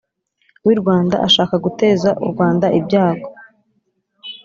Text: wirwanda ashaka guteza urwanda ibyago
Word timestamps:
wirwanda 0.65 1.15
ashaka 1.27 1.55
guteza 1.65 2.09
urwanda 2.23 2.67
ibyago 2.79 3.29